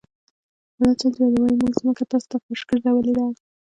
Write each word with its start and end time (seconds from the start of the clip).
الله 0.75 0.93
ج 0.99 1.03
وایي 1.41 1.55
موږ 1.61 1.73
ځمکه 1.79 2.03
تاسو 2.11 2.27
ته 2.31 2.37
فرش 2.43 2.61
ګرځولې 2.69 3.11
ده. 3.17 3.25